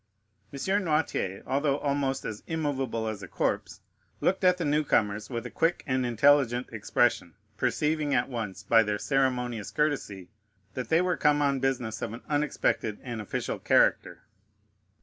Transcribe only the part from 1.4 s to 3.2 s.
although almost as immovable